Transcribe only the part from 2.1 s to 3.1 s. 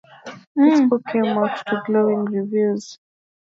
reviews.